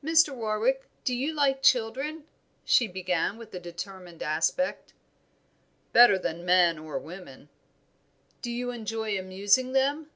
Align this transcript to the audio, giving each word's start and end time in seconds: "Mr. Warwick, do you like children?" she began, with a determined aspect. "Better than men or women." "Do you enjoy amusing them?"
"Mr. 0.00 0.32
Warwick, 0.32 0.84
do 1.02 1.12
you 1.12 1.34
like 1.34 1.60
children?" 1.60 2.22
she 2.64 2.86
began, 2.86 3.36
with 3.36 3.52
a 3.52 3.58
determined 3.58 4.22
aspect. 4.22 4.92
"Better 5.92 6.20
than 6.20 6.44
men 6.44 6.78
or 6.78 7.00
women." 7.00 7.48
"Do 8.42 8.52
you 8.52 8.70
enjoy 8.70 9.18
amusing 9.18 9.72
them?" 9.72 10.08